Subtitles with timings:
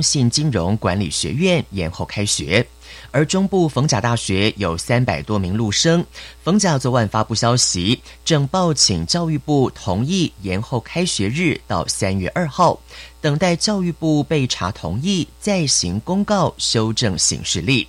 [0.00, 2.66] 信金融管理学院延后开学。
[3.10, 6.04] 而中部逢甲大学有三百多名陆生，
[6.42, 12.78] 逢甲昨晚发布消息，正报请教育部同意延后开学日到三月二号，
[13.20, 17.86] 等待教育部备查同意，再行公告修正行事历。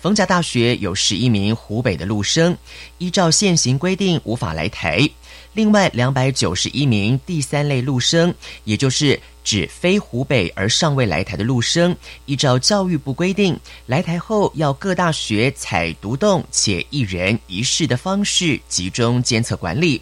[0.00, 2.56] 逢甲大学有十一名湖北的陆生，
[2.98, 5.08] 依照现行规定无法来台。
[5.52, 8.32] 另外两百九十一名第三类陆生，
[8.64, 20.00] 也就是指非湖北而尚未来台的陆生，依照教育部规定，来台后要各大学采独栋且一人一室的方式集中监测管理。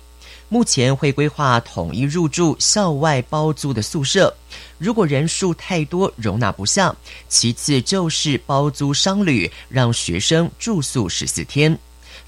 [0.50, 4.36] 目前会规划统一入住校外包租的宿舍，
[4.76, 6.94] 如果人数太多容纳不下，
[7.30, 11.78] 其次就是包租商旅，让学生住宿十四天。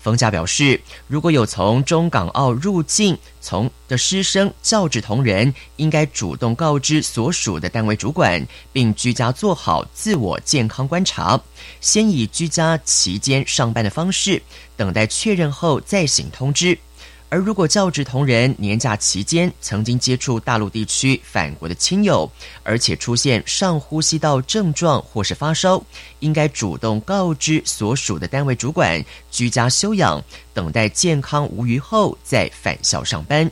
[0.03, 11.39] 冯家表示，如果有从中港澳入境从的师生、教职同仁，应该主动告知所属的单位主管，并居家做好自我健康观察，
[11.83, 14.43] 先以居家期间上班的方式，
[14.77, 16.79] 等待确认后再行通知。
[17.33, 22.29] 而如果教职同仁年假期间曾经接触大陆地区返国的亲友，
[22.65, 25.81] 而且出现上呼吸道症状或是发烧，
[26.19, 30.21] 应该主动告知所属的单位主管，居家休养，
[30.53, 33.49] 等待健康无虞后再返校上班。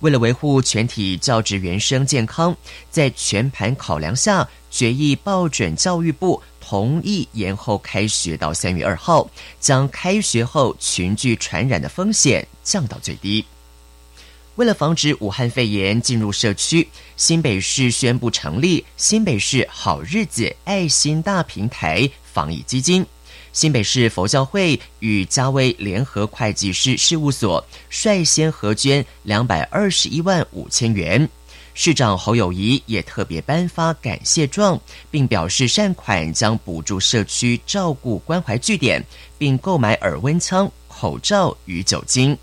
[0.00, 2.56] 为了维护全体教职员生健康，
[2.90, 6.40] 在全盘考量下，决议报准教育部。
[6.68, 9.26] 同意延后开学到三月二号，
[9.58, 13.42] 将开学后群聚传染的风险降到最低。
[14.56, 16.86] 为了防止武汉肺炎进入社区，
[17.16, 23.06] 新北市宣布成立新北市好日子爱心大平台防疫基金。
[23.54, 31.26] 新北市佛教会与嘉威联合会计师事务所率先合捐两百二十一万五千元。
[31.80, 34.80] 市长侯友谊也特别颁发感谢状，
[35.12, 39.00] 并表示善款将补助社区照顾关怀据点，
[39.38, 42.36] 并购买耳温枪、口罩与酒精。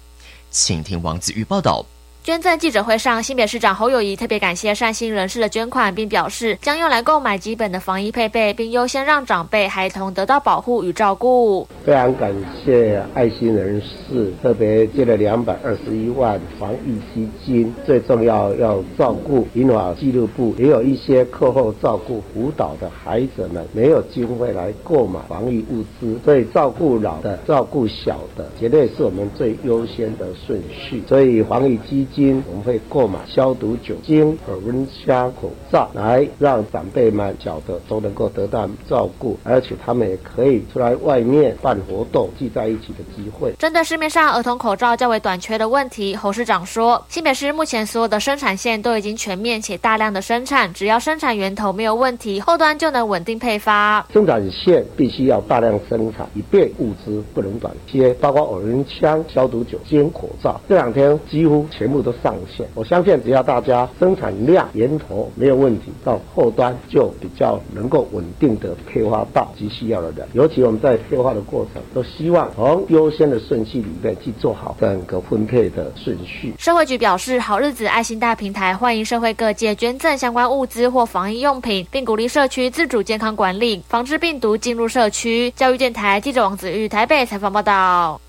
[0.51, 1.85] 请听王子玉报道。
[2.25, 11.67] 捐赠记者会上，新北市长侯友谊特别感谢善心人士的捐款，并表示将用来购买基本的防疫配备，并优先让长辈、孩童得到保护与照顾。
[11.85, 12.33] 非常感
[12.65, 31.03] 谢爱心人士特别借了两百二十一万防疫基金，最重要要照顾银华纪录部，也有一些课后照顾辅导的孩子们没有机会来购买防疫物资，所以照顾老的、照顾小的，绝对是我们最优先的顺序。
[31.07, 43.51] 所以防疫基金我们会购买消毒酒精、和温枪、口罩，来让长辈们小的都能够得到照顾，而且他们也可以出来外面办活动、聚在一起的机会。
[43.59, 54.05] 针对市面上儿童口罩较为短缺的问题，侯市长说，新北市目前所有的生产线都已经全面且大量的生产，只要生产源头没有问题，后端就能稳定配发。
[54.13, 62.04] 生产线必须要大量生产，以便物资不能短缺，包括耳温枪、消毒酒精、口罩，这两天几乎全部。
[62.05, 70.27] 都上线，我相信只要大家生产量源头没有问题，到后端就比较能够稳定的配发到急需要的人。
[70.33, 76.53] 尤其我们在配发的过程，都希望从优先的顺序里面去做好整个分配的顺序。
[76.59, 85.51] 社会局表示，好日子爱心大平台欢迎社会各界捐赠相关物资或防疫用品，并鼓励社区自主健康管理，防治病毒进入社区。
[85.55, 88.21] 教育电台记者王子玉台北采访报道。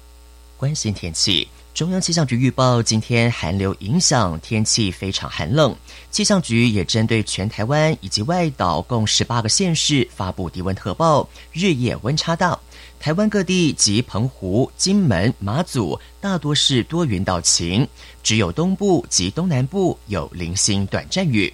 [0.56, 1.46] 关心天气。
[1.76, 5.76] 中央气象局预报，今天寒流影响，天气非常寒冷。
[6.10, 12.58] 气象局也针对全台湾以及外岛共十八个县市发布低温特报，日夜温差大。
[12.98, 17.86] 台湾各地及澎湖、金门、马祖大多是多云到晴，
[18.22, 21.52] 只有东部及东南部有零星短暂雨。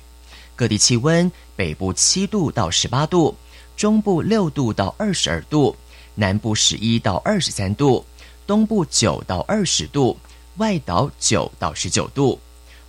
[0.54, 3.34] 各地气温：北部七度到十八度，
[3.76, 5.74] 中部六度到二十二度，
[6.14, 8.04] 南部十一到二十三度。
[8.52, 10.14] 东部九到二十度，
[10.58, 12.38] 外岛九到十九度。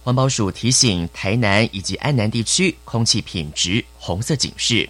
[0.04, 4.90] 环保署提醒台南以及安南地区空气品质红色警示。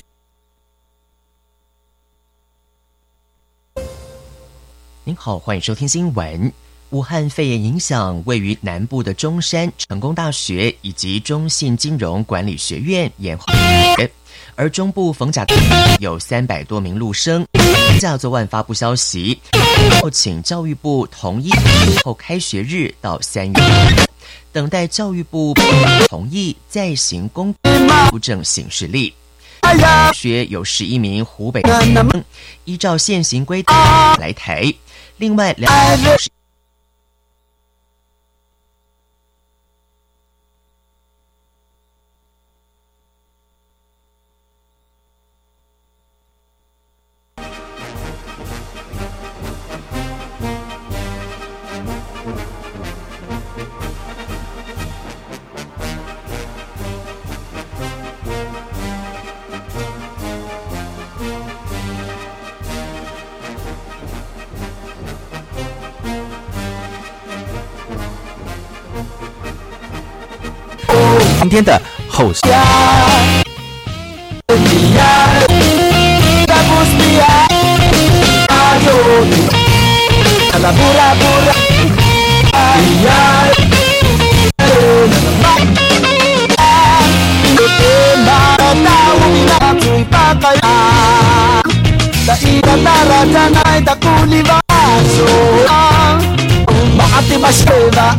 [5.23, 6.51] 好，欢迎收听新闻。
[6.89, 13.45] 武汉肺炎影响，位于南部的中山成功大学以及中信金融管理学院延后，
[14.55, 15.45] 而中部逢甲
[15.99, 17.45] 有三百多名陆生。
[17.99, 19.39] 下昨晚发布消息，
[20.01, 21.51] 后请教育部同意
[22.03, 23.61] 后开学日到三月，
[24.51, 25.53] 等待教育部
[26.09, 27.53] 同意再行公
[28.09, 29.13] 布正行事历。
[30.15, 31.61] 学有十一名湖北
[32.65, 33.75] 依照现行规定
[34.19, 34.73] 来台，
[35.21, 35.71] 另外两
[36.03, 36.31] 个是。
[71.41, 72.41] 今天的后事。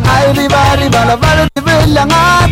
[0.05, 2.52] Ay, riba, riba, la valla di bellangata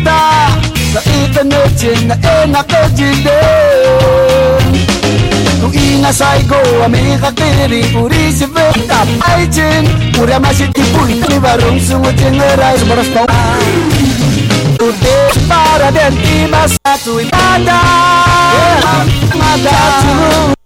[1.71, 2.11] Martin
[2.43, 4.63] enakojide eh,
[5.61, 10.39] Tuinga saigo amega kiri puri siveta aijin Pura
[10.73, 13.25] ti pui ni barung sungu jengera Semoros tau
[14.77, 17.79] Tude para dan ima satu imada
[19.39, 20.60] Mada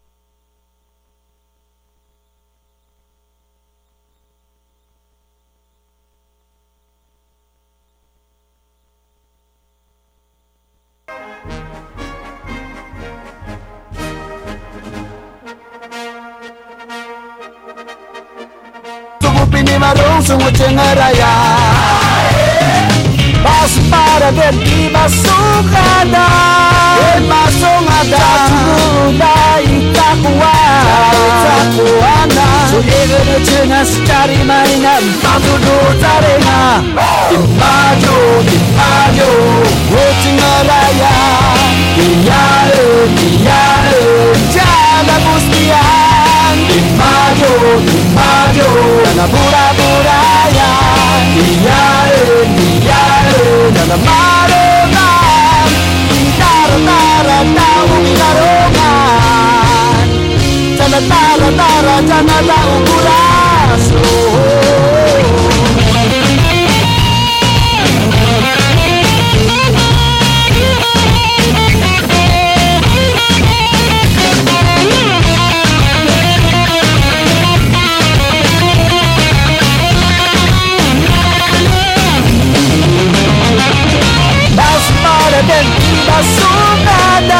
[86.42, 87.34] 마송하다.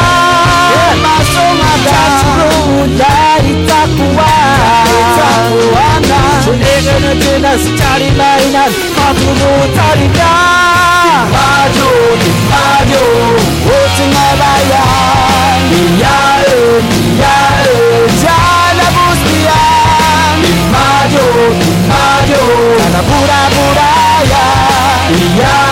[0.72, 1.02] yeah.
[1.02, 1.88] 마송하다.
[2.18, 4.20] 자꾸로 날이 자꾸 와.
[5.16, 10.20] 자꾸 와나 존재는 지나서 짜리라이 난 마주 못하리라
[11.32, 11.78] 마조
[12.50, 12.92] 마조
[13.66, 14.74] 오지 말아야.
[15.70, 17.66] 미야은 미야은
[18.22, 19.50] 자나부스야.
[20.72, 21.14] 마주
[21.88, 22.30] 마조
[22.78, 24.34] 자나부라부라야.
[25.10, 25.65] 미야.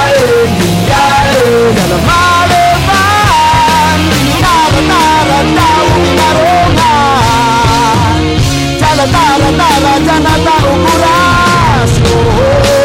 [10.06, 12.84] jana tahu kurasku oh.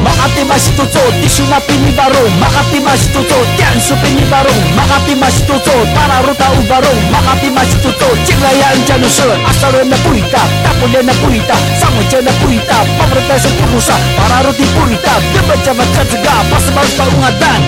[0.00, 5.72] Makati mas tuto, tisu na pinibaro Makati mas tuto, tian su pinibaro Makati mas tuto,
[5.94, 11.54] para ruta ubaro Makati mas tuto, cilayaan janu se Asaro na puita, tapulia na puita.
[11.80, 17.04] Sangu je na puita, pamerta su pungusa Para ruti puita, gebat jamat kajega Pasabar pa
[17.14, 17.62] ungadan.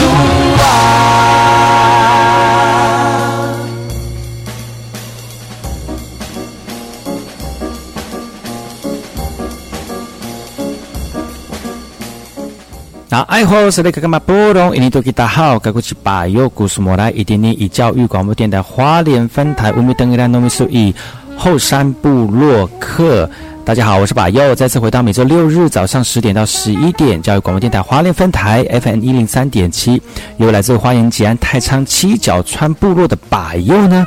[0.00, 1.27] Luar.
[13.18, 14.16] 那爱好是那个干嘛？
[14.20, 20.94] 不容印尼多吉大好，该过去把右古苏莫来，一点点以教育广播电台花莲分台五米等一兰农民数以
[21.36, 23.28] 后山部落客。
[23.64, 30.00] 大家好，我是把右，再次回到每周六日早上十点到十一点，教育广播电台华联分台 FM 一零三点七，
[30.36, 34.06] 由来自花莲吉安太仓七角川部落的把右呢。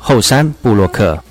[0.00, 1.22] 后山布洛克。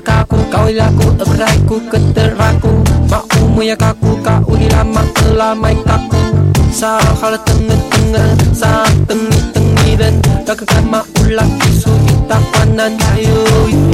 [0.00, 2.72] kakakku Kau ilaku eraiku keteraku.
[3.12, 6.20] Makku muya kaku Kau ilama kelamai kaku.
[6.72, 10.14] Sahal tengah tengah Sahal tengi tengi Dan
[10.46, 13.89] kakakak ulang Isu itak panan Ayu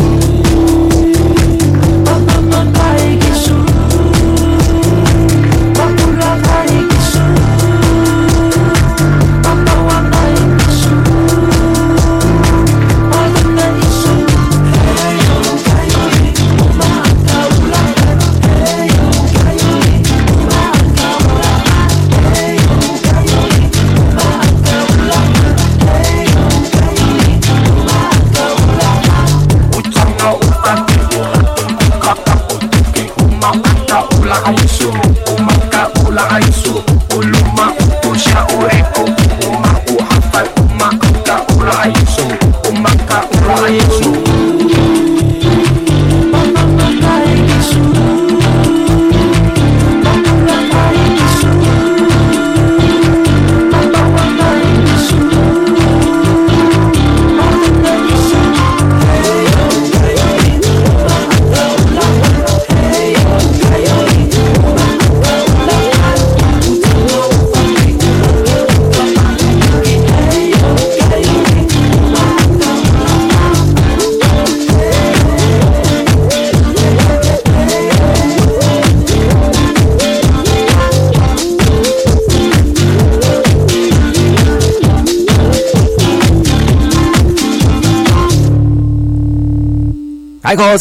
[90.56, 90.78] 大家好，我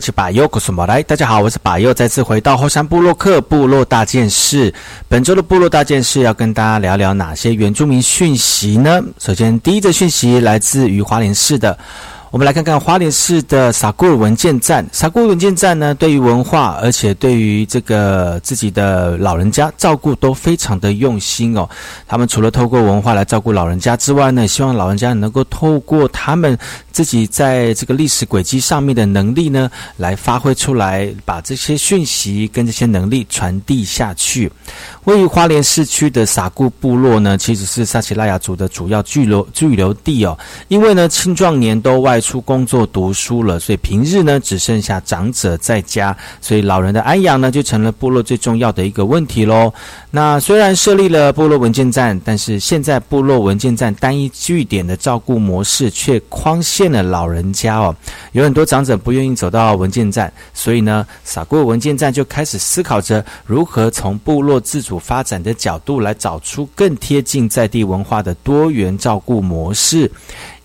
[0.00, 1.02] 是巴佑，我是马来。
[1.02, 4.72] 大家好，我是巴佑，再次回到后山部落客部落大件事。
[5.08, 8.98] 本周的部落大件事要跟大家聊聊哪些原住民讯息呢？
[9.18, 11.78] 首先，第一则讯息来自于花莲市的。
[12.34, 14.84] 我们来看看花莲市的撒古尔文件站。
[14.90, 21.68] 撒古尔文件站呢，对于文化，而且对于这个自己的老人家照顾都非常的用心哦。
[22.08, 26.58] 他们除了透过文化来照顾老人家之外呢，希望老人家能够透过他们
[26.90, 34.50] 自己在这个历史轨迹上面的能力呢，来发挥出来，把这些讯息跟这些能力传递下去。
[35.04, 40.36] 位于花莲市区的撒固部落呢，其实是萨奇拉雅族的主要聚留聚留地哦。
[40.68, 49.70] 因为呢，青壮年都外出工作读书了，所以平日呢只剩下长者在家，所以老人的安养呢就成了部落最重要的一个问题喽。
[50.10, 57.94] 那虽然设立了部落文件站，但是现在部落文件站单一据点的照顾模式却框限了老人家哦。
[58.32, 64.93] 有很多长者不愿意走到文件站，所以呢，撒固文件站就开始思考着如何从部落自主。
[64.98, 70.10] 发展的角度来找出更贴近在地文化的多元照顾模式，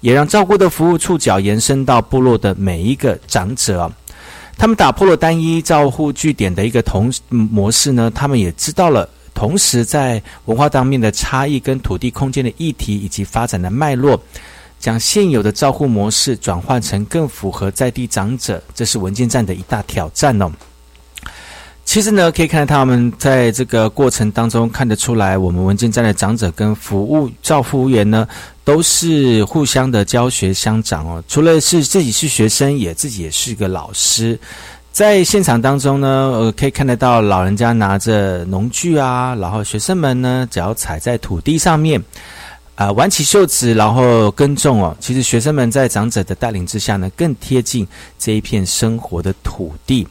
[0.02, 3.92] 也让照顾的服务触角延伸到部落的每一个长者。
[4.58, 14.22] 他们打破了单一照护据点的一个同模式呢，他们也知道了，同时在文化当面的差异跟土地空间的议题以及发展的脉络，
[14.78, 20.52] 将现有的照护模式转换成更符合在地长者，这是文件站的一大挑战哦。
[21.90, 28.28] 其实呢，可以看到他们在这个过程当中看得出来，我们文件站的长者跟服务照服务员呢，
[28.64, 31.24] 都是互相的教学相长哦。
[31.28, 34.38] 除了是自己是学生，也自己也是个老师。
[34.92, 42.00] 在现场当中呢，呃，可以看得到老人家拿着农具啊，然后学生们呢，脚踩在土地上面，
[42.76, 44.96] 啊，挽起袖子，然后耕种哦。
[45.00, 47.88] 其实学生们在长者的带领之下呢，更贴近
[48.20, 50.08] 这一片生活的土地。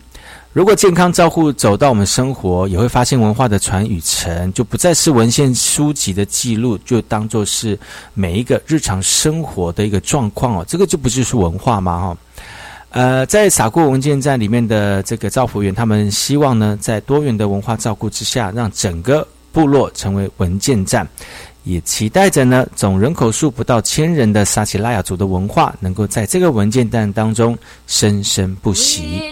[0.55, 7.79] 如果健康照护走到我们生活，也会发现文化的传与承就不再是文献书籍的记录，就当做是
[8.15, 10.65] 每一个日常生活的一个状况哦。
[10.67, 12.01] 这个就不就是文化吗？
[12.01, 12.17] 哈，
[12.91, 21.07] 呃，在撒过文件站里面的这个造福员，他们希望呢，在多元的文化照顾之下，让整个部落成为文件站，
[21.63, 29.23] 也期待着呢，总人口数不到千人的撒奇拉雅族的文化，能够在这个文件站当中生生不息。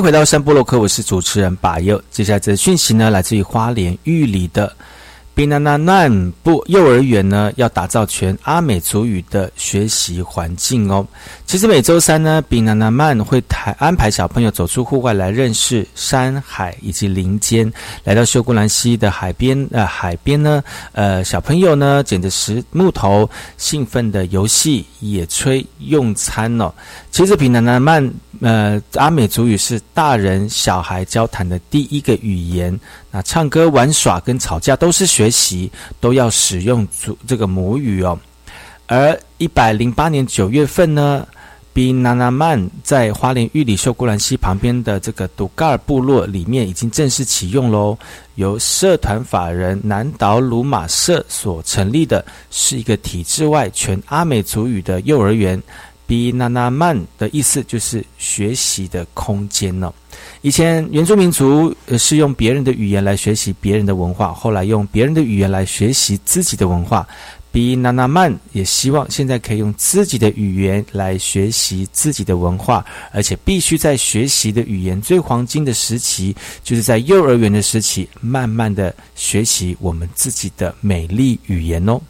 [0.00, 2.02] 回到山波洛克，我是主持人把佑。
[2.10, 4.74] 接下来这讯息呢，来自于花莲玉里的。
[5.40, 11.06] 比那那南部幼儿园呢，要打造全阿美族语的学习环境哦。
[11.46, 17.72] 其实每周三呢，比那那曼会台安排小朋友走出户外来认识山海以及林间。
[18.04, 23.26] 来到秀姑兰溪的海边，呃，海边呢，呃，小朋友呢捡着石木头，
[23.56, 26.70] 兴奋的游戏、野炊、用餐哦。
[27.10, 32.78] 其实比那那曼，呃，阿美族语是大人小孩交谈的第一个语言。
[33.10, 38.18] 那唱歌、玩耍跟吵架都是学习，都要使用主这个母语哦。
[38.86, 41.26] 而一百零八年九月份呢，
[41.72, 47.96] 比纳纳曼在花莲玉里秀姑兰溪旁边的这个杜嘎尔部落里面已经正式启用喽。
[48.34, 55.62] 由社团法人南岛鲁马社所成立的，是一个体制外全阿美族语的幼儿园。
[56.10, 59.94] 比纳纳曼的意思就是学习的空间呢。
[60.42, 67.06] 以前原住民族是用别人的语言来学习别人的文化，后来用别人的语言来学习自己的文化。
[67.52, 82.00] 比纳纳曼也希望现在可以用自己的语言来学习自己的文化，而且必须在学习的语言最黄金的时期，就是在幼儿园的时期，慢慢的学习我们自己的美丽语言哦。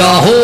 [0.00, 0.39] 呀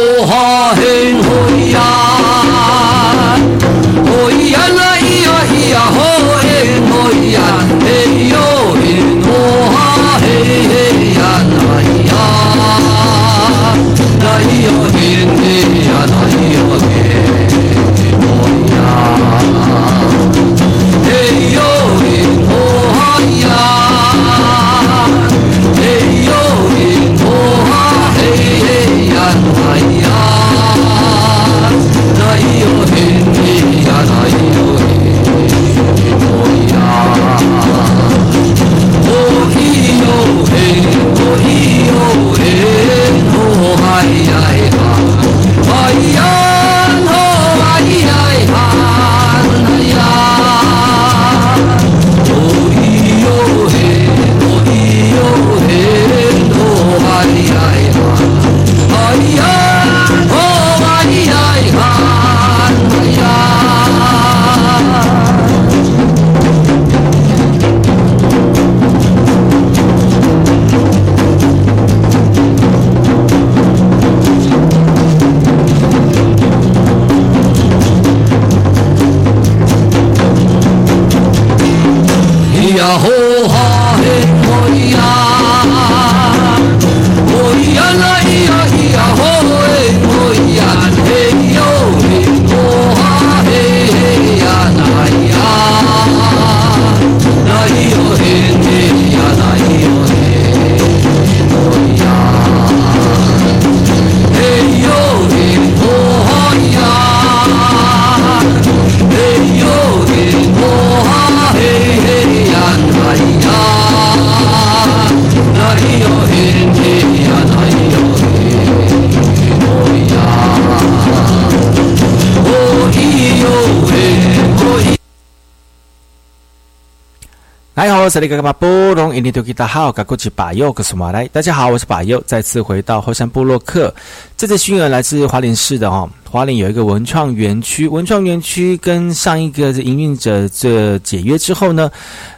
[128.07, 131.27] 大家好，我是那个巴布隆印尼多吉达好，嘎古吉巴佑，格苏马来。
[131.33, 133.93] 大家好，我是巴佑，再次回到后山部落克。
[134.37, 141.91] 这次新闻来自花莲市的哦，花莲有一个文创园区，文创园区跟上一个营运者这解约之后呢，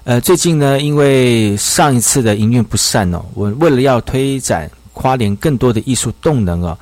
[0.05, 6.79] 呃，最近呢，因为上一次的营运不善哦，我为了要推展花莲更多的艺术动能哦，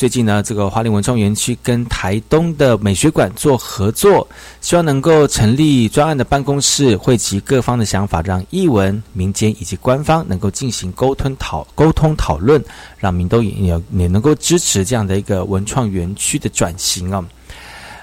[0.00, 4.26] 最近呢，这个华林文创园区跟台东的美学馆做合作，
[4.62, 12.64] 希望能够成立专案的办公室，汇集各方的想法，让艺文、民间以及官方能够进行沟通讨沟通讨论，
[12.96, 17.22] 让民都也也也能够支持这样的一个文创园区的转型啊。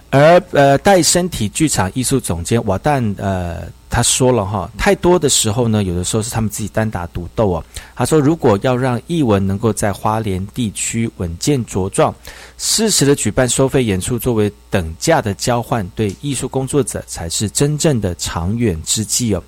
[0.09, 3.63] 而呃，带身体剧场艺术总监瓦旦呃。
[3.89, 7.63] 他说了哈，太多的时候呢，有的时候是他们自己单打独斗哦。
[7.95, 12.13] 他说，如果要让艺文能够在花莲地区稳健茁壮，
[12.57, 19.41] 适时的举办收费演出作为等价的交换，对艺术工作者才是真正的长远之计哦。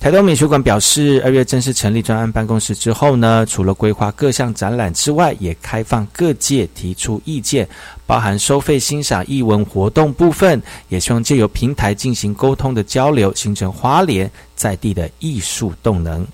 [0.00, 7.68] 台东美术馆表示，二月正式成立专案办公室之后呢，除了规划各项展览之外，也开放各界提出意见，
[8.06, 16.24] 包含收费欣赏艺文活动部分，也希望借由平台进行沟通的交流，形成花莲在地的艺术动能。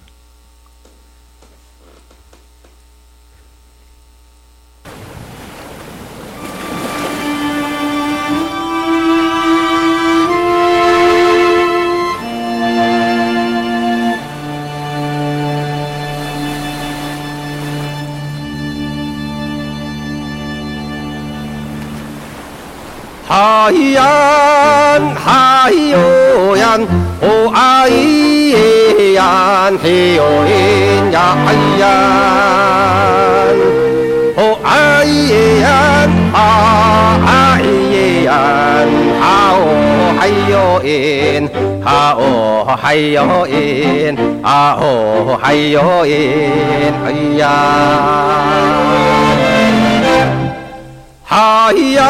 [23.34, 24.00] 海洋，
[25.16, 26.78] 海哟呀，
[27.20, 27.90] 哦哎
[29.14, 30.48] 呀，嘿哟哎
[31.10, 31.46] 呀，海
[31.80, 31.82] 洋，
[34.36, 34.72] 哦哎
[35.64, 35.66] 呀，
[36.32, 36.38] 啊
[37.26, 37.32] 哎
[38.22, 38.30] 呀，
[39.20, 39.26] 啊
[39.58, 39.58] 哦
[40.16, 40.86] 嗨哟哎，
[41.84, 42.22] 啊哦
[42.80, 43.18] 嗨哟
[43.50, 46.06] 哎，啊哦嗨哟哎，
[47.04, 47.42] 哎呀。
[51.34, 52.00] 海洋，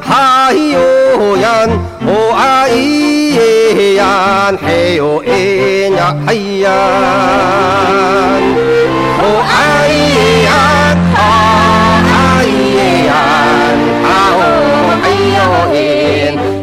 [0.00, 1.66] 海哟呀，
[2.06, 5.28] 哦啊咿呀，嘿哟哎
[5.90, 6.30] 呀，哎
[6.62, 6.70] 呀，
[9.18, 9.52] 哦啊
[9.90, 9.92] 咿
[10.46, 10.48] 呀，
[11.18, 11.26] 啊
[12.38, 12.46] 咿
[13.08, 13.10] 呀，
[14.06, 14.06] 啊
[14.38, 14.38] 哦
[15.02, 15.36] 嘿哟
[15.74, 15.76] 哎，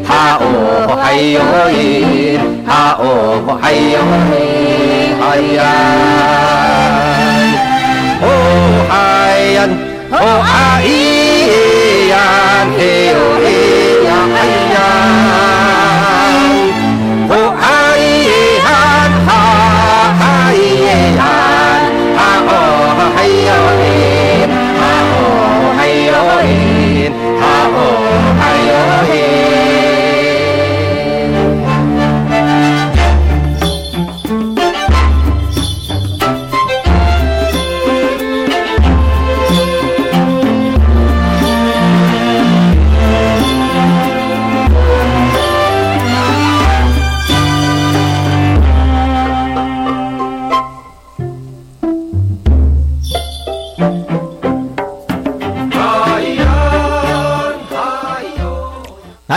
[0.08, 0.10] 啊
[0.40, 0.44] 哦
[1.04, 1.36] 嘿哟
[1.68, 1.76] 哎，
[2.66, 3.04] 啊哦
[3.62, 3.96] 嘿哟
[5.20, 5.60] 哎，呀，
[8.22, 8.26] 哦
[8.90, 8.96] 哎
[9.56, 9.60] 呀。
[10.14, 10.80] 哦啊
[11.42, 11.52] 咿
[12.12, 12.14] 呀
[12.78, 13.46] 嘿哟嘿
[14.06, 14.40] 呀哎
[14.74, 14.78] 呀，
[17.30, 17.64] 哦啊
[17.98, 18.04] 咿
[18.66, 18.70] 呀
[19.28, 19.30] 哈
[20.20, 20.22] 哈
[20.54, 20.58] 咿
[21.18, 21.22] 呀，
[22.18, 22.50] 啊哦
[23.16, 23.50] 嘿哟
[23.80, 23.82] 嘿，
[24.82, 25.14] 啊哦
[25.78, 26.10] 嘿哟
[26.42, 26.48] 嘿，
[27.42, 27.76] 啊哦
[28.40, 28.72] 嘿哟
[29.08, 29.12] 嘿。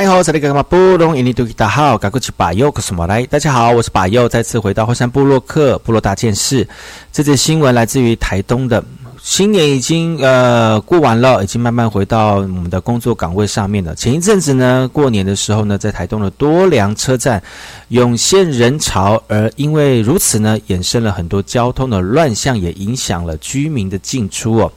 [0.02, 3.24] 好，这里干嘛不隆印尼多吉大好，赶过去把右可什么来？
[3.26, 6.66] 大家好，我是把右，再次回到火山部落克部落大件事。
[7.12, 8.84] 这则新闻来自于台东的，
[9.22, 13.94] 新年已经呃过完了，已经慢慢回到我们的工作岗位上面了。
[13.94, 17.40] 前一阵子呢，过年的时候呢，在台东的多良车站
[17.88, 24.72] 涌现人潮，而因为如此呢，衍生了很多交通的乱象，也影响了居民的进出哦。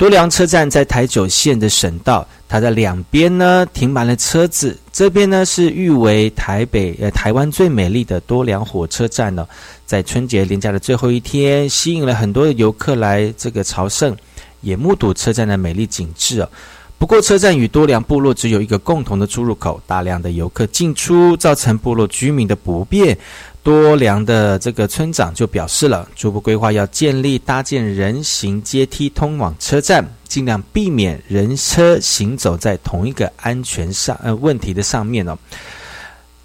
[0.00, 4.74] 多良车站在台九线的省道，它的两边呢停满了车子。
[4.90, 9.46] 这边呢是誉为台北呃台湾最美丽的多良火车站呢，
[9.84, 14.16] 在春节连假的最后一天，吸引了很多的游客来这个朝圣，
[14.62, 16.48] 也目睹车站的美丽景致哦。
[16.96, 23.16] 不过，车站与多良部落只有一个共同的出入口，大量的游客进出，造成部落居民的不便。
[23.62, 35.36] 多良的这个村长就表示了，初步规划要建立搭建人行阶梯通往车站，尽量避免人车行走在同一个安全上呃问题的上面哦。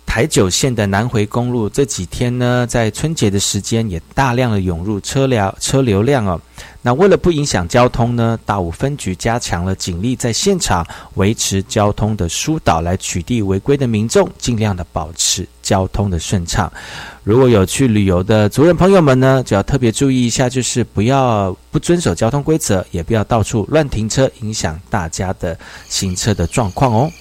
[0.06, 6.40] 台九线的南回公路这几天呢，在春节的时间也大量的涌入车辆车流量哦。
[6.82, 16.72] 那为了不影响交通呢，大武分局加强了警力在现场维持交通的疏导，来取缔违规的民众，尽量的保持交通的顺畅。
[17.24, 25.58] 如果有去旅游的族人朋友们呢，就要特别注意一下，就是不要不遵守交通规则，也不要到处乱停车，影响大家的
[25.90, 27.12] 行车的状况哦。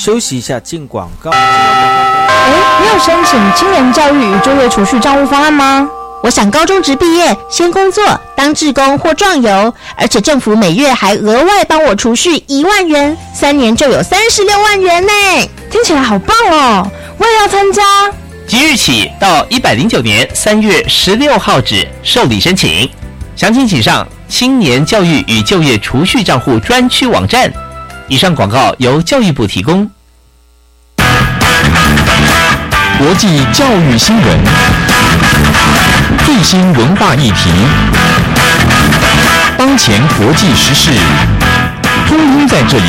[0.00, 1.30] 休息一下，进广告。
[1.30, 5.86] 哎，你有申请青年教育与就业储蓄账户方案吗？
[6.22, 8.02] 我想高中职毕业先工作
[8.34, 15.12] 当志工或壮游，而且政府每月还额外帮我储蓄一万元，三年就有三十六万元呢！
[15.70, 16.90] 听起来好棒哦！
[17.18, 17.82] 我也要参加。
[18.46, 22.88] 即日起到一百零九年三月十六号止受理申请，
[23.36, 27.52] 详情请上青年教育与就业储蓄账户专区网站。
[28.10, 29.88] 以上广告由教育部提供。
[32.98, 34.38] 国际教育新闻，
[36.26, 37.50] 最新文化议题，
[39.56, 40.90] 当前国际时事，
[42.08, 42.84] 通通在这里。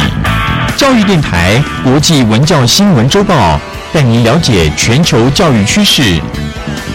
[0.75, 3.59] 教育电台国际文教新闻周报，
[3.93, 6.19] 带您了解全球教育趋势。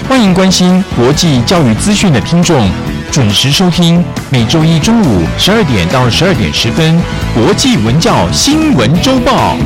[0.09, 2.69] 欢迎关心国际教育资讯的听众，
[3.11, 7.01] 准时收听每周一中午十二点到十二点十分
[7.35, 9.57] 国际文教新闻周报。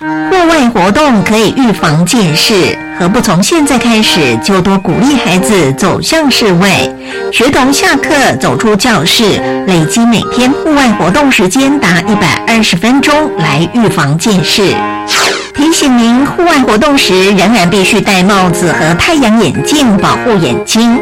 [0.00, 6.70] 户外活动可以预防近视，何不从现在开始就多鼓励孩子走向室外？
[7.32, 14.74] 学童下课走出教室，累积每天户外活动时间达一百二十分钟，来预防近视。
[15.54, 20.98] 提醒您，户外活动时仍然必须戴帽子和太阳眼镜保护眼睛，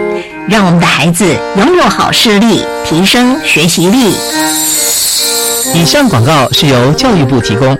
[0.46, 1.24] 让我们的孩子
[1.56, 4.14] 拥有好视力，提升学习力。
[5.74, 7.76] 以上广告是由教育部提供。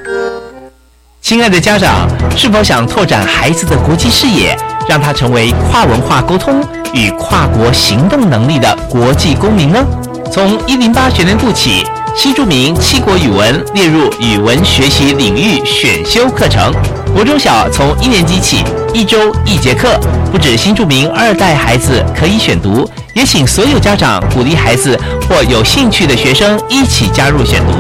[1.21, 4.57] 亲爱的家长，是否想拓展孩子的国际视野，
[4.89, 9.85] 让他成为跨文化沟通与跨国行动能力的国际公民呢？
[10.33, 16.73] 从一零八学年度起，新著名七国语文列入语文学习领域选修课程。
[17.13, 19.99] 国中小从一年级起，一周一节课，
[20.31, 24.99] 不止新著名二代孩子可以选读，也请所有家长鼓励孩子
[25.29, 27.73] 或有兴趣的学生一起加入选读。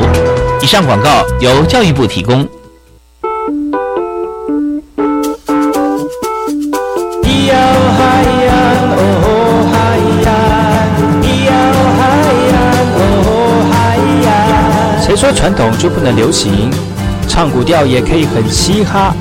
[0.60, 2.46] 以上广告由教育部提供。
[15.16, 16.70] 说传统就不能流行？
[17.27, 19.14] 唱古调也可以很嘻哈。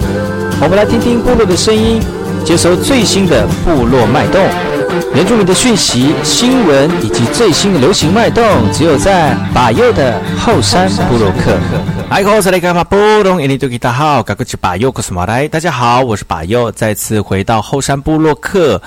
[0.62, 2.02] 我们来听听部落的声音，
[2.46, 4.42] 接收最新的部落脉动、
[5.16, 11.58] 原住民的讯息、新闻以及最新的流行脉动，只有在把右的后山部落克。
[12.10, 12.84] 哎，我是来干嘛？
[12.84, 15.02] 布隆印尼多吉大号，赶快去把右克？
[15.50, 18.82] 大家好，我是把右，再次回到后山部落克。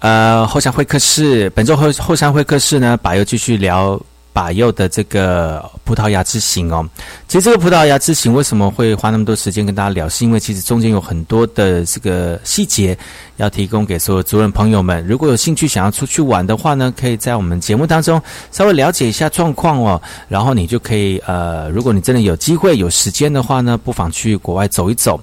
[0.00, 4.00] 呃，后山会客室，本周后后山会客室呢，把右继续聊。
[4.34, 6.84] 把右的这个葡萄牙之行哦，
[7.28, 10.08] 其实这个葡萄牙之行为什么会花那么多时间跟大家聊？
[10.08, 12.98] 是因为其实中间有很多的这个细节
[13.36, 15.06] 要提供给所有族人朋友们。
[15.06, 18.20] 如果有兴趣想要出去玩的话呢，可以在我们节目当中
[18.50, 25.20] 稍微了解一下状况哦，然后你就可以呃，如果你真的有机会有时间的话呢，不妨去国外走一走。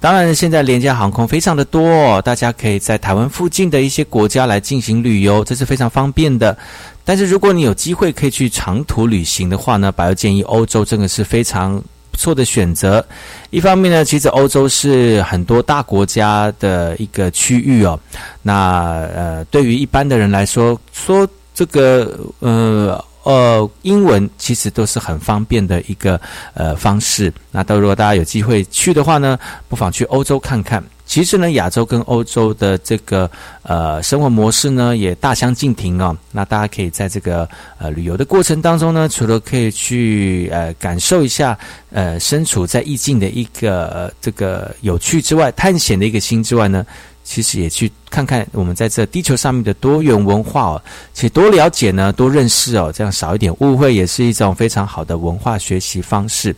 [0.00, 6.56] 当然，现在廉价航空非常的多，大家可以在台湾附近的一些国家来进行旅游，这是非常方便的。
[7.04, 11.82] 但是，如果你有机会可以去长途旅行的话呢，百优建议欧洲真的是非常
[12.12, 13.04] 不错的选择。
[13.50, 17.98] 一方面呢，其实欧洲是很多大国家的一个区域哦。
[18.40, 26.18] 那呃，对于一般的人来说，说这个呃呃英文其实都是很方便的一个
[26.54, 27.30] 呃方式。
[27.50, 29.38] 那到如果大家有机会去的话呢，
[29.68, 30.82] 不妨去欧洲看看。
[31.04, 33.30] 其实呢，亚洲跟欧洲的这个
[33.62, 36.16] 呃生活模式呢，也大相径庭哦。
[36.32, 41.58] 那大家可以在这个呃旅游的过程当中呢，除了可以去呃感受一下
[41.90, 46.84] 呃身处在意境的一个这个有趣之外，探险的一个心之外呢，
[47.30, 50.82] 其实也去看看我们在这地球上面的多元文化哦。
[51.12, 56.56] 且多了解呢，多认识哦，这样少一点误会，也是一种非常好的文化学习方式。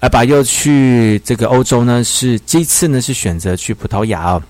[0.00, 4.42] 而把又去这个欧洲呢，是这次呢是选择去葡萄牙哦，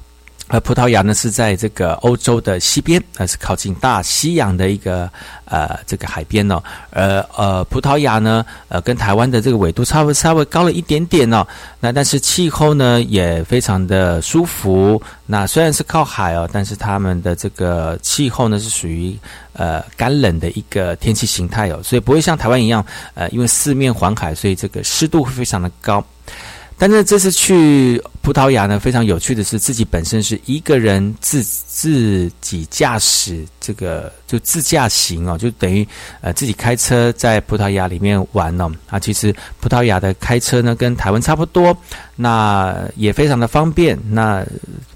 [0.49, 5.11] 而葡萄牙呢是在这个欧洲的西边，那是靠近大西洋的一个
[5.47, 11.47] 呃这个海边哦，而呃葡萄牙呢呃跟台湾的这个纬度差不稍微高了一点点哦，
[11.81, 19.19] 那但是气候呢也非常的舒服，那虽然是靠海哦，但是他们的这个气候呢是属于。
[19.57, 22.85] 呃，干冷的一个天气形态哦，所以不会像台湾一样，
[23.15, 26.05] 呃，因为四面环海，所以这个湿度会非常的高。
[26.77, 35.87] 但是这次去葡萄牙呢，非常有趣的是，自己本身是一个人自自己驾驶这个就自驾行哦，就等于
[36.21, 38.71] 呃自己开车在葡萄牙里面玩哦。
[38.89, 41.77] 啊，其实葡萄牙的开车呢跟台湾差不多，
[42.17, 43.99] 那也非常的方便。
[44.11, 44.45] 那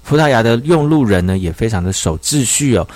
[0.03, 2.87] 葡萄牙的用路人呢也非常的守秩序哦。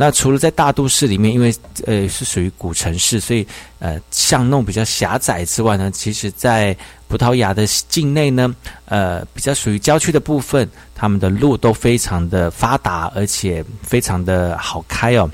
[0.00, 1.52] 那除了在大都市里面，因为
[1.84, 3.44] 呃是属于古城市，所以
[3.80, 6.74] 呃巷弄比较狭窄之外呢，其实在
[7.08, 15.28] 葡萄牙的境内呢，呃比较属于郊区的部分，他们的路都非常的发达，而且非常的好开哦。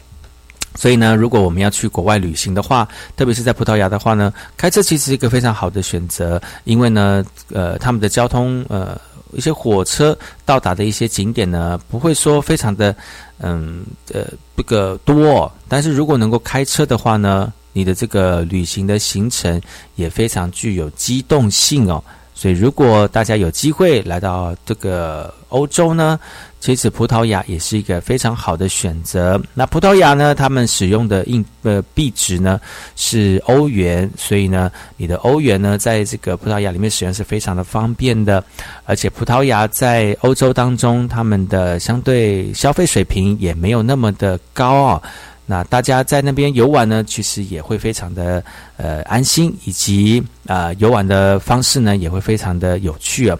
[0.74, 8.98] 所以呢，如果我们要去国外旅行的话，特别是在葡萄牙的话呢，开车其实是一个非常好的选择，因为呢，呃他们的交通呃。
[9.36, 12.94] 一些火车到达的一些景点呢，不会说非常的，
[13.38, 14.26] 嗯，呃，
[14.56, 15.50] 这个多。
[15.68, 19.60] 但是如果能够开车的话呢，你的这个旅行的行程
[19.96, 22.02] 也非常具有机动性哦。
[22.36, 26.18] 所以，如果大家有机会来到这个欧洲呢，
[26.58, 29.40] 其实葡萄牙也是一个非常好的选择。
[29.54, 32.60] 那葡萄牙呢，他们使用的硬呃币值呢
[32.96, 38.42] 是欧元，所以呢，你的欧元呢，在这个葡萄牙里面使用是非常的方便的。
[38.84, 45.00] 而且，葡萄牙在欧洲当中，他们的相对消费水平也没有那么的高啊。
[45.46, 48.42] 那大家在那边游玩呢，其实也会非常的
[48.78, 53.38] 呃安心，以及啊游玩的方式呢也会非常的有趣啊。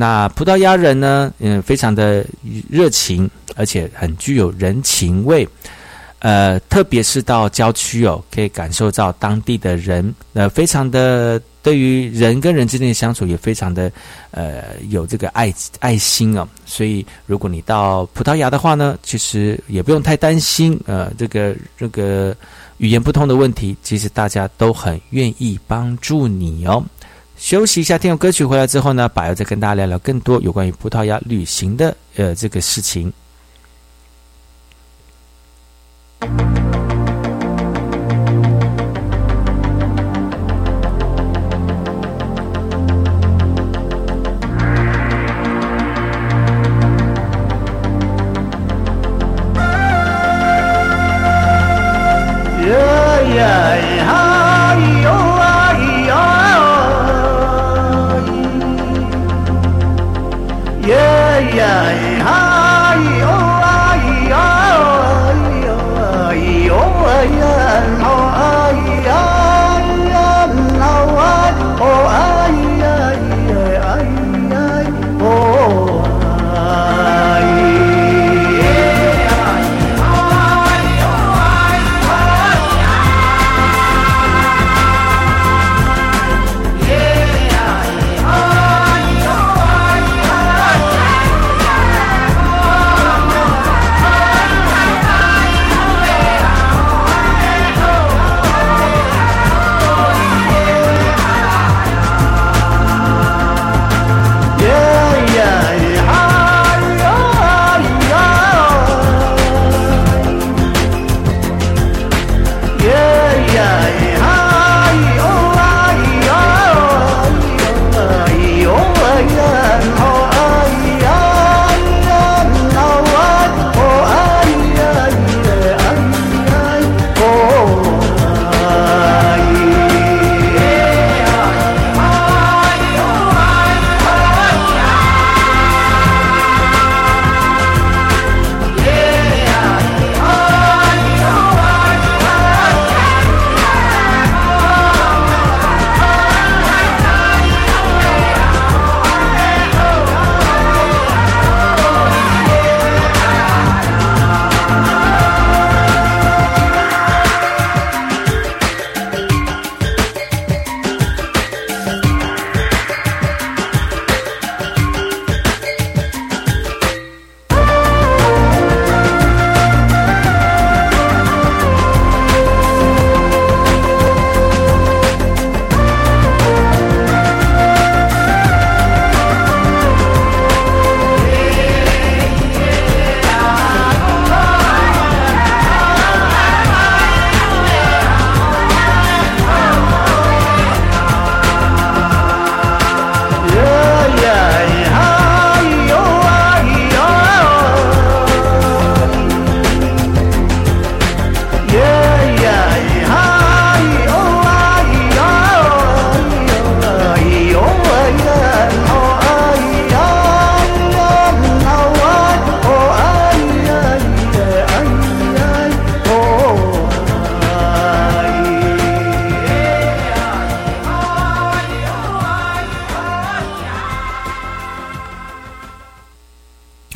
[0.00, 2.24] 那葡萄牙人呢，嗯，非常的
[2.70, 5.46] 热情，而且很具有人情味。
[6.20, 13.90] 呃，特别是到郊区哦，可以感受到当地的人，呃，非常的对于人跟人之间的相处也非常的，
[14.30, 16.46] 呃，有这个爱爱心哦。
[16.64, 22.36] 所以，如果你到葡萄牙的话呢，其实也不用太担心，呃，这个这个
[22.76, 26.84] 语言不通的问题，其实大家都很愿意帮助你哦。
[27.38, 33.12] 休息一下，听首歌曲回来之后呢，宝又再跟大家聊聊更多有关于葡萄牙旅行的呃这个事情。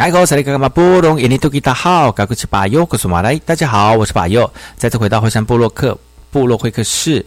[0.03, 5.97] 哎，各位萨利格玛波隆，印尼多吉达好，高古奇巴尤，古苏马来，大家好，我是巴尤，再次回到火山部落克
[6.33, 7.25] 部落会客室。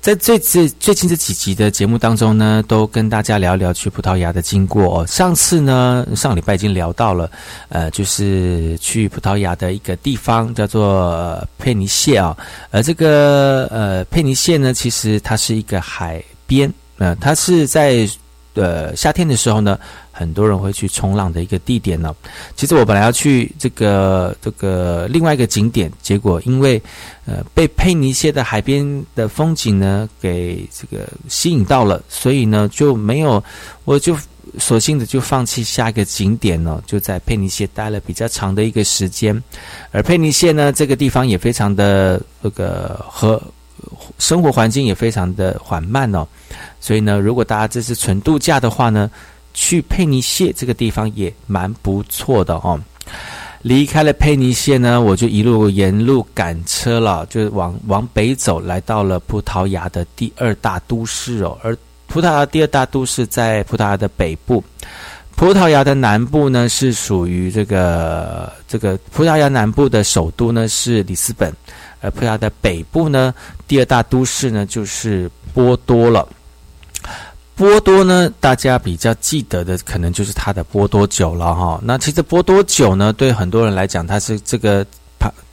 [0.00, 5.04] 在这次最近这几集的节目当中呢，都跟大家聊聊去葡萄牙的经过。
[5.08, 7.28] 上次呢，上礼拜已经聊到了，
[7.68, 12.36] 呃，就是去葡萄牙的一个地方叫做佩尼谢啊。
[12.70, 18.08] 而这个呃佩尼谢呢，其实它是一个海边，呃，它是在
[18.54, 19.76] 呃夏天的时候呢。
[20.16, 22.14] 很多人会去冲浪的一个地点呢。
[22.54, 26.80] 其实我本来要去这个这个另外一个景点，结果因为
[27.26, 33.42] 呃被佩尼谢的海边的风景呢给这个吸引到了，所以呢就没有，
[33.84, 34.16] 我就
[34.56, 39.42] 索性的就放弃下一个景点呢，就在佩尼谢待了比较长的一个时间。
[39.90, 43.42] 而佩尼谢呢这个地方也非常的这个和
[44.20, 46.24] 生活环境也非常的缓慢哦，
[46.80, 49.10] 所以呢如果大家这是纯度假的话呢。
[49.54, 52.78] 去佩尼谢这个地方也蛮不错的哦。
[53.62, 61.56] 离开了佩尼谢呢，我就一路沿路赶车了，就往往北走，来到了葡萄牙的第二大都市哦。
[61.62, 61.74] 而
[62.06, 64.62] 葡萄牙第二大都市在葡萄牙的北部，
[65.34, 71.50] 葡萄牙的南部呢是属于这个这个葡萄牙南部的首都呢是里斯本，
[72.02, 73.32] 而葡萄牙的北部呢
[73.66, 76.28] 第二大都市呢就是波多了。
[77.56, 81.80] 波多呢，大家比较记得的可能就是它的波多酒了哈。
[81.84, 84.84] 那其实波多酒呢，对很多人来讲，它是这个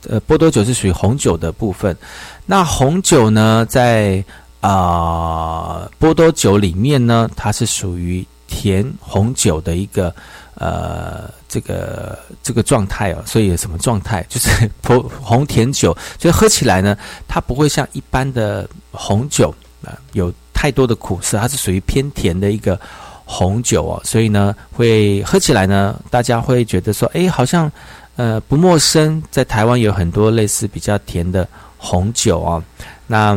[0.08, 1.96] 呃波多酒是属于红酒的部分。
[2.44, 4.24] 那红酒呢，在
[4.60, 10.12] 啊波多酒里面呢，它是属于甜红酒的一个
[10.56, 13.22] 呃这个这个状态哦。
[13.24, 14.26] 所以有什么状态？
[14.28, 16.98] 就是红红甜酒，所以喝起来呢，
[17.28, 20.32] 它不会像一般的红酒啊有。
[20.62, 22.78] 太多的苦涩，它是属于偏甜的一个
[23.24, 27.68] 红酒哦，所以呢，会喝起来呢，大家会觉得说，哎，好像
[28.14, 31.48] 呃不陌生，在台湾有很多类似比较甜的
[31.78, 32.62] 红酒啊。
[33.08, 33.36] 那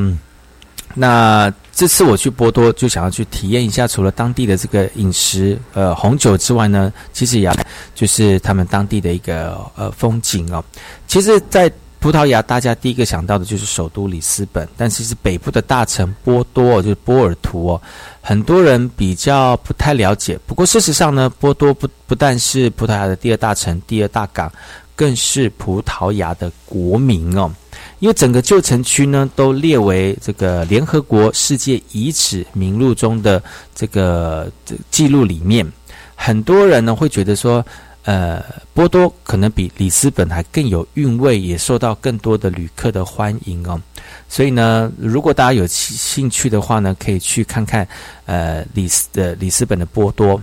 [0.94, 7.52] 那这次我去波多，就想要去体验一下，除了当地的这个饮食呃红酒之外呢，其实也
[7.96, 10.64] 就是他们当地的一个呃风景哦。
[11.08, 11.72] 其实，在
[12.06, 17.82] 葡萄牙，大家第一个想到的就是首都里斯本，但其实北部的大城波多，就是波尔图哦，
[18.22, 20.40] 很多人比较不太了解。
[20.46, 24.52] 不过事实上呢，波多不不但是葡萄牙的第二大城、第二大港，
[24.96, 27.52] 更是葡萄牙的国民哦。
[27.98, 33.42] 因为整个旧城区呢，都列为这个联合国世界遗址名录中的
[33.74, 34.48] 这个
[34.92, 35.66] 记录里面，
[36.14, 37.66] 很多人呢会觉得说。
[38.06, 38.40] 呃，
[38.72, 43.82] 波多可能比里斯本还更有韵味，也受到更多的旅客的欢迎哦。
[44.30, 47.88] 所以呢，如果大家有兴趣的话呢，可以去看看
[48.28, 50.40] 呃里斯的里斯本的波多。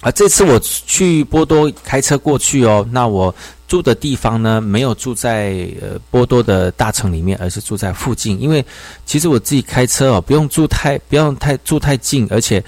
[0.00, 3.34] 而这次我去波多开车过去哦，那我
[3.68, 8.40] 住的地方呢，没有住在呃波多的大城里面，而是住在附近。
[8.40, 8.64] 因为
[9.04, 12.64] 其实我自己开车哦，不用住太不用太住太近，而且。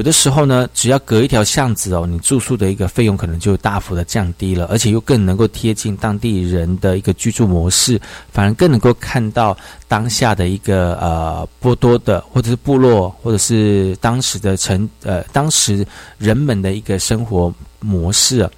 [0.00, 8.00] 有的时候呢，只要隔一条巷子哦，你住宿的一个费用可能就大幅的降低了，而且又更能够贴近当地人的一个居住模式，
[8.32, 9.54] 反而更能够看到
[9.88, 15.86] 当下的一个呃波多的或者是部落或者是当时的城呃当时
[16.16, 18.48] 人们的一个生活模式。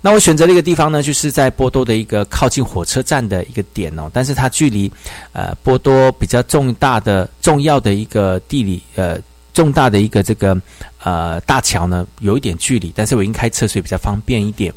[0.00, 4.88] 那我选择了一个地方呢，就是在波多的一个靠近火车站的一个点哦，但是它距离
[5.32, 9.18] 呃波多比较重大的重要的一个地理呃。
[9.54, 10.60] 重大的一个这个
[11.02, 14.70] 呃大桥呢，有一点距离，但是我已经开车，所以比较方便一点。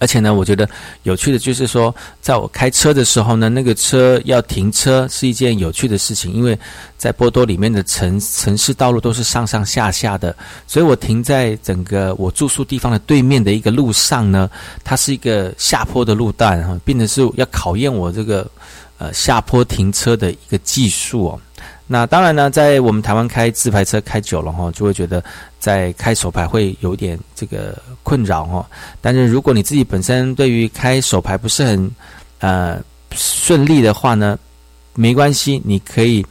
[0.00, 0.68] 而且呢，我觉得
[1.02, 6.56] 有趣的就是说，在我开车的时候呢，那个车要停车是一件有趣的事情，因为
[6.96, 10.36] 在波多里面的城城市道路都是上上下下的，
[10.68, 14.48] 所以我停在整个我住宿地方的对面的一个路上呢，
[14.84, 18.48] 它是一个下坡的路段哈，并且是要考验我这个
[18.98, 21.40] 呃下坡停车的一个技术哦。
[21.90, 25.24] 那当然呢，在我们台湾开自排车开久了哈，就会觉得
[25.58, 28.68] 在开手排会有点这个困扰哈。
[29.00, 31.90] 但是如果你自己本身对于开手排不是很
[32.40, 32.78] 呃
[33.12, 34.38] 顺利的话呢，
[34.94, 36.22] 没关系，你可以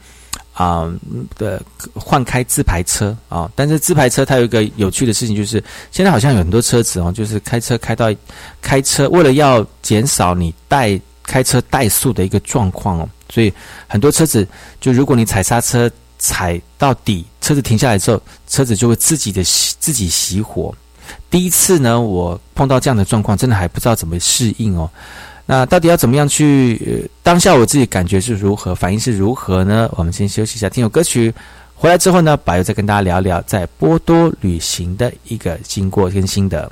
[0.53, 0.87] 啊
[1.35, 1.59] 的
[1.95, 3.49] 换开自排车啊。
[3.55, 8.13] 但是自排车它有一个有趣的事情，就是现在好像有很多车子哦，就是开车开到
[8.61, 13.09] 开车，为了要减少你怠开车怠速的一个状况哦。
[13.29, 13.51] 所以
[13.87, 14.47] 很多车子，
[14.79, 19.43] 就如果你踩刹车踩到底，车子停下来之后，车子就会自己的
[19.79, 20.73] 自己熄火。
[21.29, 24.89] 第一次呢，我碰到这样的状况，真的还不知道怎么适应哦。
[25.45, 27.09] 那到底要怎么样去？
[27.23, 29.89] 当下我自己感觉是如何，反应是如何呢？
[29.95, 31.33] 我们先休息一下，听首歌曲。
[31.75, 36.69] 回来之后呢，柏油再跟大家聊聊在波多旅行的一个经过跟心得。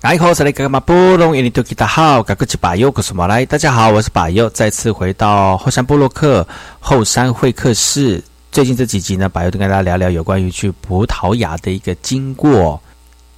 [0.00, 0.78] 哎，好，是来干嘛？
[0.78, 3.46] 布隆印尼多吉达好，嘎个吉巴尤，可是马来。
[3.46, 6.46] 大家好，我是巴尤，再次回到后山布洛克
[6.78, 8.22] 后山会客室。
[8.52, 12.78] 最近这几集呢，巴尤都跟大家聊聊有关于去葡萄牙的一个经过。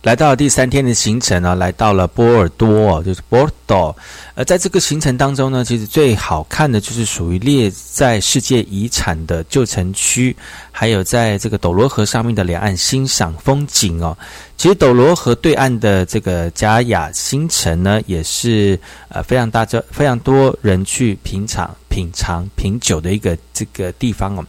[0.07, 3.93] 来到了第三天的行程呢，来到了波尔多，就是 Bordeaux。
[4.37, 10.37] 而在这个行程当中呢，其实最好看的就是属于列在世界遗产的旧城区，
[10.71, 14.17] 还有在这个斗罗河上面的两岸欣赏风景哦。
[14.57, 18.79] 其实斗罗河对岸的这个加雅新城呢，也是
[19.09, 24.47] 呃非常大、这非常多人去品尝、品尝品酒的一个这个地方哦。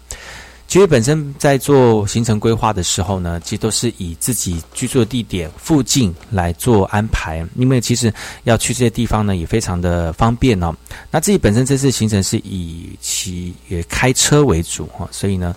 [0.67, 8.13] 其实本身在做行程规划的时候呢，其实都是以自己居住的地点附近来做安排，因为其实
[8.43, 10.75] 要去这些地方呢也非常的方便哦。
[11.09, 15.55] 那自己本身这次行程是以骑也开车为主哈，所以呢，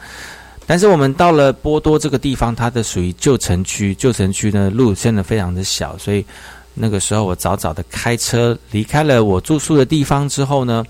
[0.65, 6.25] 但是我们到了波多这个地方，它的属于旧城区，旧城区呢路真的非常的小，所以
[6.73, 10.85] 那个时候我早早的开车离开了我住宿的地方之后呢，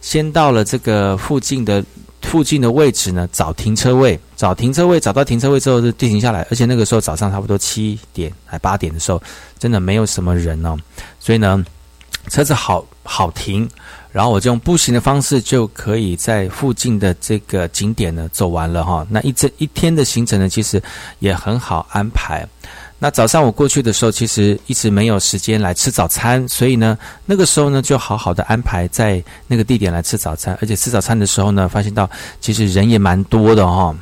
[0.00, 1.84] 先到了这个附近的。
[2.26, 6.46] 附近的位置呢，找停车位，找停车位，找到停车位之后就停下来。
[6.50, 9.22] 而且那个时候早上差不多七点还八点的时候，
[9.58, 10.76] 真的没有什么人哦，
[11.20, 11.64] 所以呢，
[12.28, 13.68] 车子好好停。
[14.12, 19.06] 然后我就用步行的方式就可以在附近的这个景点呢走完了哈。
[19.10, 20.82] 那一整一天的行程呢，其实
[21.18, 22.46] 也很好安排。
[22.98, 30.56] 那早上我过去的时候，其实一直没有时间来吃早餐，所以呢，那个时候呢，就好好的安排在那个地点来吃早餐。
[30.62, 32.08] 而且吃早餐的时候呢，发现到
[32.40, 33.94] 其实人也蛮多的哈。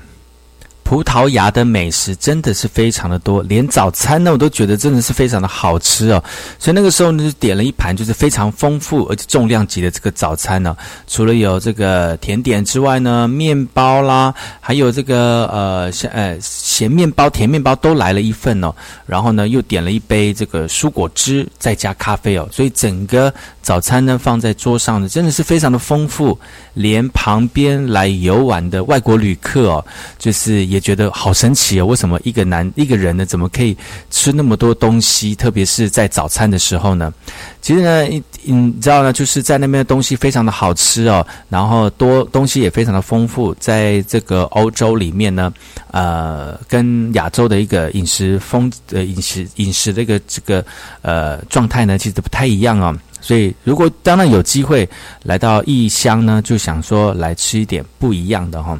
[0.84, 6.22] 葡萄牙的美食真的是非常的多，连早餐呢我都觉得真的是非常的好吃哦。
[6.59, 10.76] 所以那个时候呢，就点了一盘就是非常丰富而且重量级的这个早餐呢。
[11.09, 16.38] 除了有这个甜点之外呢，面包啦，还有这个呃像呃
[16.75, 18.75] 咸面包、甜面包都来了一份哦。
[19.07, 22.49] 然后呢，又点了一杯这个蔬果汁，再加咖啡哦。
[22.51, 26.37] 所以整个早餐呢放在桌上呢，真的是非常的丰富，
[26.75, 29.85] 连旁边来游玩的外国旅客哦，
[30.18, 31.87] 就是也觉得好神奇哦。
[31.87, 33.77] 为什么一个男一个人呢，怎么可以
[34.11, 35.33] 吃那么多东西？
[35.35, 37.12] 特别是在早餐的时候呢？
[37.61, 43.55] 其实呢，你你知道呢，就是在那边的东西非常的好吃哦，然后多东西也非常的丰富。
[43.61, 45.53] 在这个欧洲里面呢，
[45.91, 50.65] 呃，跟亚洲的一个饮食风呃饮食饮食的一个这个
[51.03, 52.97] 呃状态呢，其实不太一样哦。
[53.21, 54.87] 所以，如果当然有机会
[55.23, 58.79] 来到异乡呢，就想说来吃一点不一样的哈。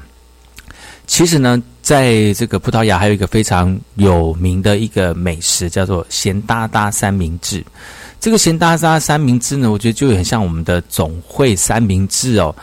[1.07, 7.65] 其实呢，在这个葡萄牙还有一个非常有名的一个美食，叫做咸搭搭三明治。
[8.21, 12.55] 这个咸搭搭三明治呢，我觉得就很像我们的总会三明治哦。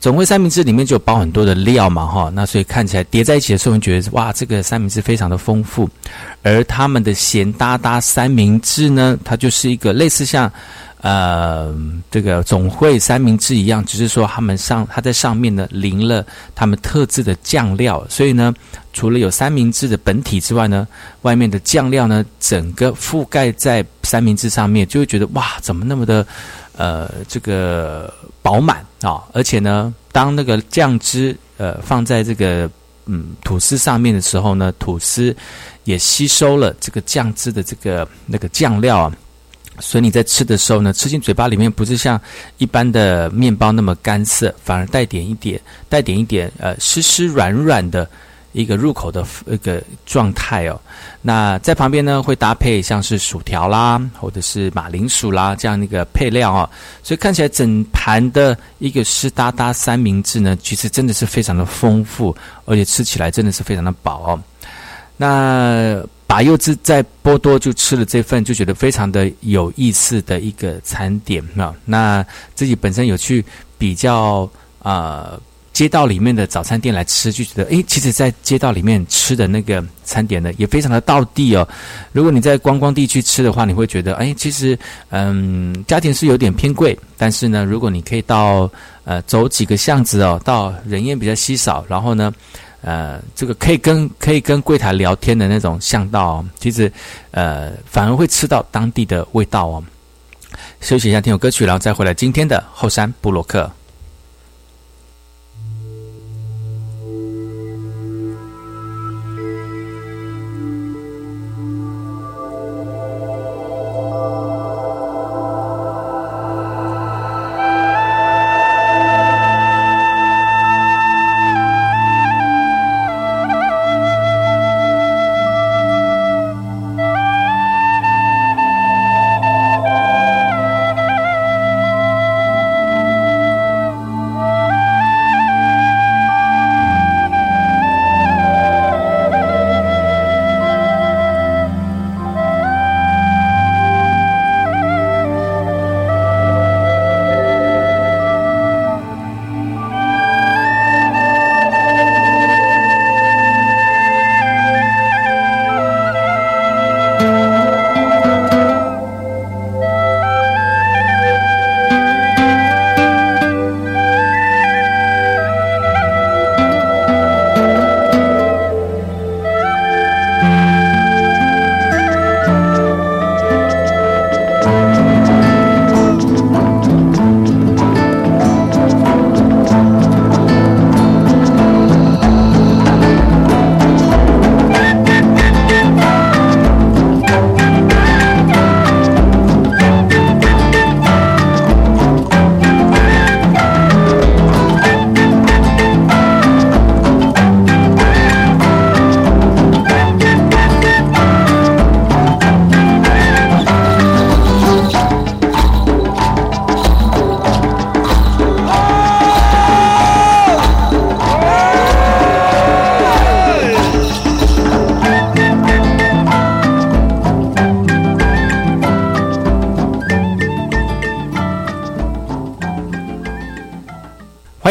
[0.00, 5.88] 总会三明治里面就包很多的料嘛，哈，那所以看起来叠在一起的时候，你觉得哇，这个三明治非常的丰富。
[6.42, 10.50] 而他们的咸搭搭三明治呢，它就是一个类似像。
[11.02, 11.74] 呃，
[12.10, 16.22] 这个总会三明治一样，只是说他们上它在上面呢淋了
[16.54, 18.52] 他们特制的酱料，所以呢，
[18.92, 20.86] 除了有三明治的本体之外呢，
[21.22, 26.26] 外面的酱料呢，整个覆盖在三明治上面，就会觉得哇，怎么那么的
[26.80, 28.10] 呃这个
[28.40, 29.22] 饱满啊！
[29.34, 32.70] 而且呢，当那个酱汁呃放在这个
[33.04, 35.36] 嗯吐司上面的时候呢，吐司
[35.84, 39.12] 也吸收了这个酱汁的这个那个酱料啊。
[39.78, 42.18] 所以你在吃的时候呢，吃进嘴巴里面不是像
[42.56, 48.08] 一般的面包那么干涩，反而带点一点，带点一点呃湿湿软软的
[48.52, 50.80] 一个入口的一个状态哦。
[51.22, 56.68] 那在旁边呢会搭配像是薯条啦，或者是马铃薯啦这样的一个配料哦。
[57.02, 64.42] 所以看起来整盘的一个湿哒哒三明治呢，其实真的是非常的丰富，而且吃起来真的是非常的饱哦。
[65.16, 66.02] 那。
[66.30, 71.74] 把柚子在波多就吃了这份，就觉得非常的有意思的一个餐点啊。
[71.84, 72.24] 那
[72.54, 73.44] 自己本身有去
[73.76, 74.48] 比较
[74.78, 75.36] 啊
[75.80, 81.66] 街道里面的早餐店来吃，就觉得诶，其实，在街道里面吃的那个餐点呢，也非常的到地哦。
[82.12, 84.78] 如果你在观光地区吃的话，你会觉得诶，其实
[85.08, 86.94] 嗯，价钱是有点偏贵。
[87.16, 88.70] 但是呢，如果你可以到
[89.04, 92.30] 呃走几个巷子哦，到人烟比较稀少，然后呢。
[92.82, 96.92] 呃，这个可以跟可以跟柜台聊天的那种巷道，其实
[97.30, 99.82] 呃反而会吃到当地的味道哦。
[100.82, 103.70] 休息一下，听首歌曲，然后再回来今天的后山布洛克。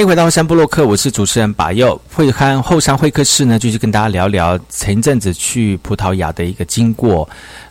[0.09, 2.01] 回到山布洛克，我是主持人把佑。
[2.11, 7.29] 会看后山会客室呢，就是跟大家聊聊前一阵子去葡萄牙的一个经过。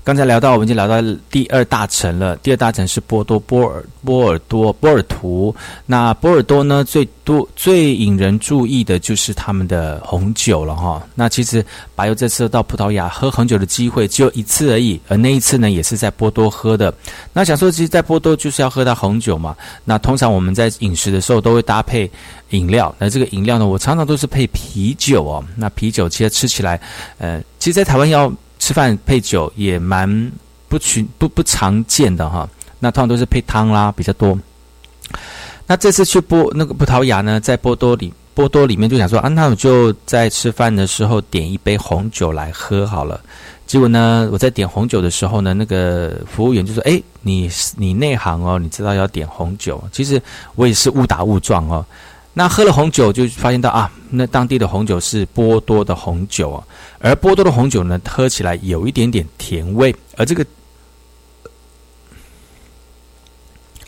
[0.09, 2.35] 刚才聊到，我们已经聊到第二大城了。
[2.37, 5.55] 第二大城是波多波尔波尔多波尔图。
[5.85, 11.07] 那波尔多呢，最多最引人注意的就是他们的红酒了哈。
[11.15, 11.63] 那其实
[11.95, 16.91] 白油这次到葡萄牙喝红酒的机会只有一次而已，而那一次呢，也是在波多喝的。
[17.35, 19.55] 那想说，其实，在波多就是要喝到红酒嘛。
[19.85, 22.11] 那通常我们在饮食的时候都会搭配
[22.53, 22.95] 饮料。
[22.99, 25.45] 那这个饮料呢，我常常都是配啤酒哦。
[25.55, 26.81] 那啤酒其实吃起来，
[27.19, 28.33] 呃，其实，在台湾要。
[28.59, 30.33] 吃饭配酒也蛮
[30.69, 32.49] 不群不不常见的哈，
[32.79, 34.39] 那通常都是配汤啦比较多。
[35.67, 43.21] 那这次去波那个葡萄牙呢，在波多里波多里面就想说啊，那我就在吃饭的时候点一杯红酒来喝好了。
[43.67, 50.21] 结果呢，我在点红酒的时候呢，那个服务员就说：“哎，你你内行哦，你知道要点红酒。”其实
[50.55, 51.85] 我也是误打误撞哦。
[52.35, 56.63] 那喝了红酒就发现到啊，那当地的红酒是波多的红酒啊，
[57.01, 60.47] 而波多的红酒呢，喝起来有一点点甜味，而这个，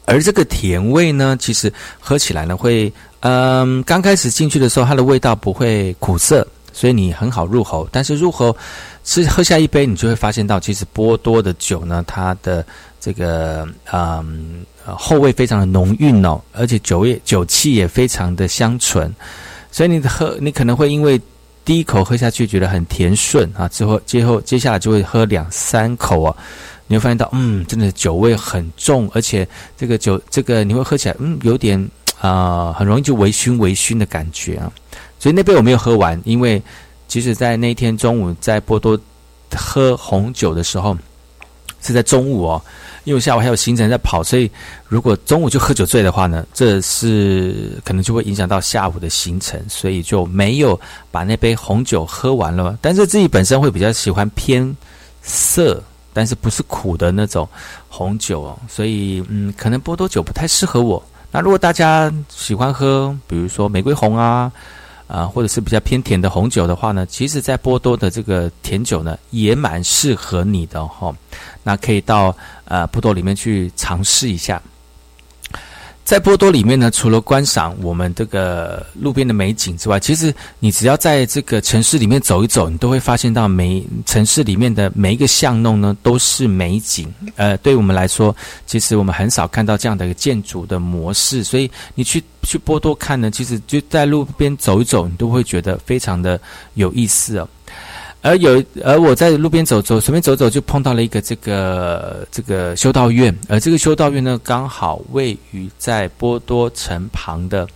[0.07, 7.89] 而这个甜味呢，其实喝起来呢会，嗯，刚开始进去的时候，它的味道不会苦涩，所以你很好入喉。
[7.93, 8.57] 但是入喉
[9.05, 12.67] 是喝下一杯，你就会发现到，其实波多的酒呢，它的
[12.99, 14.67] 这个，嗯。
[14.85, 19.13] 后味非常的浓郁哦，而且酒也酒气也非常的香醇，
[19.71, 21.21] 所以你喝你可能会因为
[21.65, 26.37] 第一口喝下去觉得很甜顺啊，之后之后接下来就会喝两三口啊，
[26.87, 31.89] 你会发现到嗯，真的酒味很重，而且这个酒这个你会喝起来嗯有点
[32.21, 34.73] 啊，很容易就微醺微醺的感觉啊。
[35.19, 36.61] 所以那杯我没有喝完，因为
[37.07, 38.99] 其实，在那天中午在波多
[39.55, 40.97] 喝红酒的时候，
[41.83, 42.63] 是在中午哦，
[43.05, 44.51] 因为下午还有行程在跑，所以
[44.87, 50.79] 如果中午就喝酒醉的话呢，这是可能就会影响到下午的行程，所以就没有
[51.11, 52.79] 把那杯红酒喝完了。
[52.81, 54.77] 但是自己本身会比较喜欢偏
[55.23, 57.49] 涩，但是不是苦的那种
[57.89, 61.03] 红酒哦，所以嗯，可能波多酒不太适合我。
[61.33, 64.51] 那如果大家喜欢喝，比如说玫瑰红啊，
[65.11, 71.13] 啊，或者是比较偏甜的红酒的话呢，其实，在波多的这个甜酒呢，也蛮适合你的哈。
[71.65, 72.35] 那可以到
[72.67, 74.63] 呃波多里面去尝试一下。
[76.11, 87.07] 在波多里面呢，除了观赏我们这个路边的美景之外，其实你只要在这个城市里面走一走，你都会发现到每城市里面的每一个巷弄呢都是美景。
[87.37, 88.35] 呃，对我们来说，
[88.67, 96.41] 其实我们很少看到这样的一个建筑的模式，所以你去去波多看呢，其实就在路边走一走，你都会觉得非常的
[96.75, 97.49] 有意思哦。
[98.23, 107.67] 而有，而我在路边走走，随便走走就碰到了一个这个这个修道院，而这个修道院呢，刚好位于在波多城旁的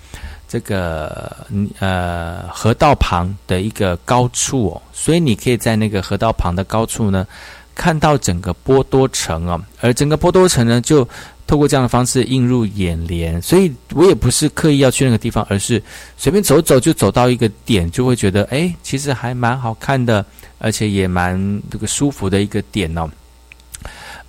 [0.47, 1.35] 这个
[1.79, 7.27] 呃河道旁的一个高处哦，所以你可以在那个河道旁的高处呢，
[7.75, 11.09] 看到整个波多城哦，而整个波多城呢就。
[11.47, 15.83] 透过这样的方式映入眼帘，所以我也不是刻意要去那个地方，而是
[16.17, 20.25] 随便走走就走到一个点，就会觉得哎，其实还蛮好看的，
[20.59, 23.09] 而且也蛮这个舒服的一个点哦。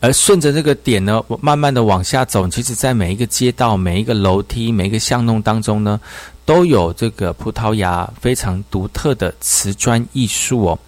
[0.01, 5.99] 而顺着这个点呢，我慢慢的往下走，其实，在每一个街道、每一个楼梯、每一个巷弄当中呢，
[6.43, 10.79] 都有这个葡萄牙非常独特的瓷砖艺术哦。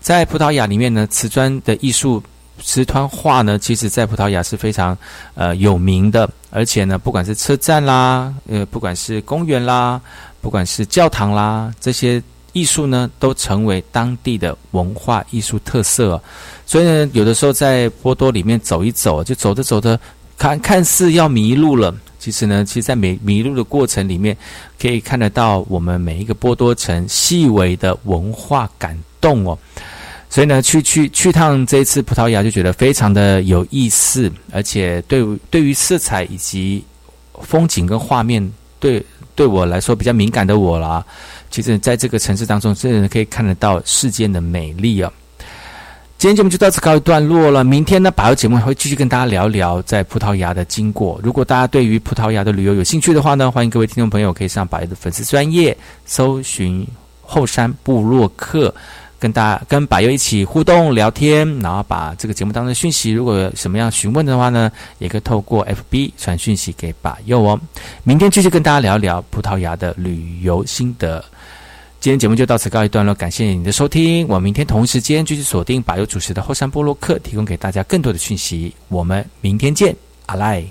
[0.00, 2.22] 在葡萄牙里面呢，瓷砖的艺术。
[2.66, 4.96] 瓷砖画呢，其实在葡萄牙是非常
[5.34, 10.00] 呃有名的，而且呢，不管是车站啦，呃，不管是公园啦，
[10.40, 12.22] 不管是教堂啦，这些
[12.54, 16.20] 艺术呢，都成为当地的文化艺术特色。
[16.64, 20.00] 所以呢，有的时候在波多里面走一走，就走着走着，
[20.38, 24.34] 看看似要迷路了，其实呢，其实，在迷迷路的过程里面，
[24.80, 29.58] 可以看得到我们每一个波多城细微的文化感动哦。
[30.34, 36.84] 所以呢，去去去趟这一次葡萄牙就觉得非常的有意思，而且对对于色彩以及
[37.42, 39.00] 风景跟画面，对
[39.36, 41.06] 对我来说比较敏感的我啦，
[41.52, 45.08] 其实在这个城市当中，真的可以看得到世间的美丽啊。
[46.18, 51.20] 今天节目就到此告一段落了，明天呢，百油节目还会继续跟大家聊聊在葡萄牙的经过。
[51.22, 56.84] 如果大家对于葡萄牙的旅游有兴趣的话呢，欢迎各位听众朋友可以上百油的粉丝专业搜寻
[57.22, 58.74] 后山部落客。
[59.24, 67.58] 跟大跟百优一起互动聊天，然后把这个节目当中的讯息，如果有什么样询问的话呢，也可以透过 FB 传讯息给百优哦。
[68.02, 71.24] 明天继续跟大家聊聊葡萄牙的旅游心得。
[72.00, 74.28] 今天节目就到此告一段落，感谢你的收听。
[74.28, 78.74] 我明天同一时间继续锁定百优主持的后山波洛克，提供给大家更多的讯息。
[78.88, 79.96] 我们明天见，
[80.26, 80.62] 阿赖。